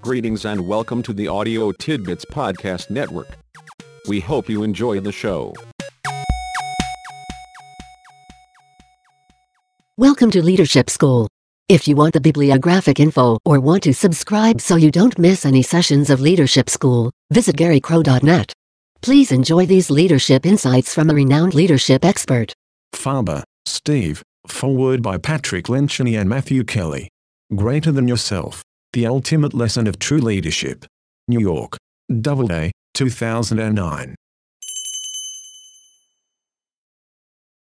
Greetings 0.00 0.44
and 0.44 0.66
welcome 0.66 1.02
to 1.02 1.12
the 1.12 1.26
Audio 1.26 1.72
Tidbits 1.72 2.24
Podcast 2.24 2.88
Network. 2.88 3.36
We 4.06 4.20
hope 4.20 4.48
you 4.48 4.62
enjoy 4.62 5.00
the 5.00 5.10
show. 5.10 5.54
Welcome 9.96 10.30
to 10.30 10.42
Leadership 10.42 10.88
School. 10.88 11.28
If 11.68 11.88
you 11.88 11.96
want 11.96 12.14
the 12.14 12.20
bibliographic 12.20 13.00
info 13.00 13.38
or 13.44 13.58
want 13.58 13.82
to 13.82 13.92
subscribe 13.92 14.60
so 14.60 14.76
you 14.76 14.92
don't 14.92 15.18
miss 15.18 15.44
any 15.44 15.62
sessions 15.62 16.10
of 16.10 16.20
Leadership 16.20 16.70
School, 16.70 17.10
visit 17.32 17.56
garycrow.net. 17.56 18.52
Please 19.02 19.32
enjoy 19.32 19.66
these 19.66 19.90
leadership 19.90 20.46
insights 20.46 20.94
from 20.94 21.10
a 21.10 21.14
renowned 21.14 21.54
leadership 21.54 22.04
expert. 22.04 22.52
Farber, 22.94 23.42
Steve, 23.66 24.22
foreword 24.46 25.02
by 25.02 25.18
Patrick 25.18 25.64
Lencioni 25.64 26.18
and 26.18 26.30
Matthew 26.30 26.62
Kelly. 26.62 27.08
Greater 27.54 27.90
than 27.90 28.06
yourself. 28.06 28.62
The 28.94 29.06
ultimate 29.06 29.52
lesson 29.52 29.86
of 29.86 29.98
true 29.98 30.18
leadership. 30.18 30.86
New 31.28 31.40
York. 31.40 31.76
Doubleday, 32.22 32.72
2009. 32.94 34.14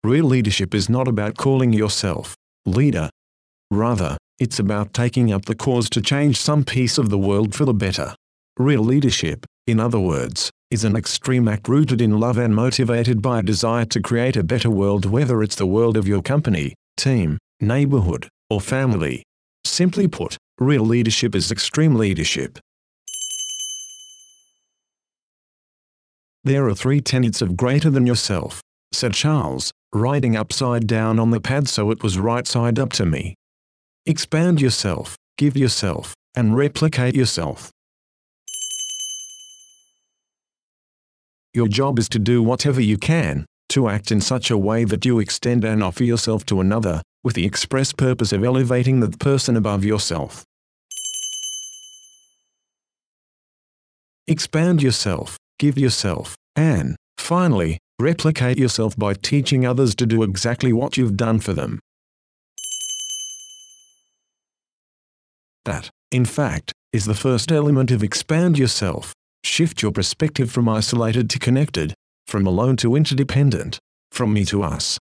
Real 0.03 0.25
leadership 0.25 0.75
is 0.75 0.89
not 0.89 1.07
about 1.07 1.37
calling 1.37 1.71
yourself 1.71 2.35
leader. 2.65 3.09
Rather, 3.71 4.17
it's 4.37 4.59
about 4.59 4.93
taking 4.93 5.31
up 5.31 5.45
the 5.45 5.55
cause 5.55 5.89
to 5.91 6.01
change 6.01 6.37
some 6.37 6.65
piece 6.65 6.97
of 6.97 7.09
the 7.09 7.17
world 7.17 7.55
for 7.55 7.63
the 7.63 7.73
better. 7.73 8.13
Real 8.59 8.83
leadership, 8.83 9.45
in 9.65 9.79
other 9.79 10.01
words, 10.01 10.51
is 10.71 10.83
an 10.83 10.97
extreme 10.97 11.47
act 11.47 11.69
rooted 11.69 12.01
in 12.01 12.19
love 12.19 12.37
and 12.37 12.53
motivated 12.53 13.21
by 13.21 13.39
a 13.39 13.43
desire 13.43 13.85
to 13.85 14.01
create 14.01 14.35
a 14.35 14.43
better 14.43 14.69
world 14.69 15.05
whether 15.05 15.41
it's 15.41 15.55
the 15.55 15.65
world 15.65 15.95
of 15.95 16.05
your 16.05 16.21
company, 16.21 16.73
team, 16.97 17.37
neighborhood, 17.61 18.27
or 18.49 18.59
family. 18.59 19.23
Simply 19.65 20.07
put, 20.07 20.37
real 20.59 20.83
leadership 20.83 21.35
is 21.35 21.51
extreme 21.51 21.95
leadership. 21.95 22.59
There 26.43 26.67
are 26.67 26.75
three 26.75 26.99
tenets 26.99 27.41
of 27.41 27.55
greater 27.55 27.89
than 27.89 28.05
yourself, 28.05 28.61
said 28.91 29.13
Charles, 29.13 29.71
writing 29.93 30.35
upside 30.35 30.87
down 30.87 31.17
on 31.17 31.31
the 31.31 31.39
pad 31.39 31.69
so 31.69 31.89
it 31.89 32.03
was 32.03 32.19
right 32.19 32.45
side 32.45 32.77
up 32.77 32.91
to 32.93 33.05
me. 33.05 33.35
Expand 34.05 34.59
yourself, 34.59 35.15
give 35.37 35.55
yourself, 35.55 36.13
and 36.35 36.57
replicate 36.57 37.15
yourself. 37.15 37.71
Your 41.53 41.67
job 41.67 41.99
is 41.99 42.09
to 42.09 42.19
do 42.19 42.43
whatever 42.43 42.81
you 42.81 42.97
can, 42.97 43.45
to 43.69 43.87
act 43.87 44.11
in 44.11 44.19
such 44.19 44.51
a 44.51 44.57
way 44.57 44.83
that 44.83 45.05
you 45.05 45.19
extend 45.19 45.63
and 45.63 45.81
offer 45.81 46.03
yourself 46.03 46.45
to 46.47 46.59
another, 46.59 47.01
with 47.23 47.35
the 47.35 47.45
express 47.45 47.93
purpose 47.93 48.31
of 48.31 48.43
elevating 48.43 48.99
the 48.99 49.09
person 49.17 49.55
above 49.55 49.85
yourself. 49.85 50.43
Expand 54.27 54.81
yourself, 54.81 55.37
give 55.59 55.77
yourself, 55.77 56.35
and, 56.55 56.95
finally, 57.17 57.77
replicate 57.99 58.57
yourself 58.57 58.95
by 58.97 59.13
teaching 59.13 59.65
others 59.65 59.95
to 59.95 60.05
do 60.05 60.23
exactly 60.23 60.71
what 60.71 60.97
you've 60.97 61.17
done 61.17 61.39
for 61.39 61.53
them. 61.53 61.79
That, 65.65 65.89
in 66.11 66.25
fact, 66.25 66.73
is 66.91 67.05
the 67.05 67.15
first 67.15 67.51
element 67.51 67.91
of 67.91 68.03
expand 68.03 68.57
yourself. 68.57 69.13
Shift 69.43 69.81
your 69.81 69.91
perspective 69.91 70.51
from 70.51 70.69
isolated 70.69 71.29
to 71.31 71.39
connected, 71.39 71.93
from 72.27 72.45
alone 72.45 72.77
to 72.77 72.95
interdependent, 72.95 73.79
from 74.11 74.33
me 74.33 74.45
to 74.45 74.63
us. 74.63 74.97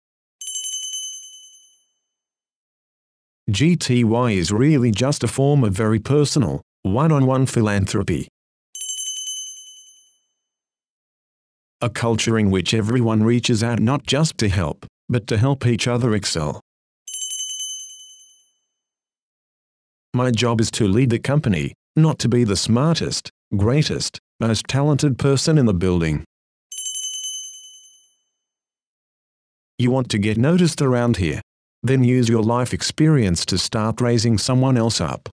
GTY 3.50 4.36
is 4.36 4.52
really 4.52 4.92
just 4.92 5.24
a 5.24 5.28
form 5.28 5.64
of 5.64 5.74
very 5.74 5.98
personal, 5.98 6.62
one-on-one 6.84 7.48
philanthropy. 7.48 8.28
A 11.82 11.90
culture 11.90 12.38
in 12.38 12.52
which 12.52 12.76
everyone 12.76 13.24
reaches 13.24 13.64
out 13.64 13.80
not 13.80 14.06
just 14.06 14.38
to 14.38 14.50
help, 14.50 14.86
but 15.08 15.26
to 15.26 15.38
help 15.38 15.66
each 15.66 15.88
other 15.88 16.14
excel. 16.14 16.62
My 20.14 20.30
job 20.30 20.62
is 20.62 20.70
to 20.72 20.88
lead 20.88 21.10
the 21.10 21.18
company, 21.18 21.74
not 21.96 22.20
to 22.20 22.30
be 22.30 22.44
the 22.44 22.56
smartest, 22.56 23.32
greatest, 23.58 24.20
most 24.40 24.68
talented 24.68 25.18
person 25.18 25.58
in 25.58 25.66
the 25.66 25.74
building. 25.74 26.24
You 29.80 29.90
want 29.90 30.10
to 30.10 30.20
get 30.20 30.38
noticed 30.38 30.84
around 30.84 31.18
here? 31.18 31.42
Then 31.82 32.04
use 32.04 32.28
your 32.30 32.44
life 32.44 32.74
experience 32.74 33.46
to 33.46 33.58
start 33.58 34.02
raising 34.02 34.38
someone 34.38 34.78
else 34.78 35.00
up. 35.00 35.30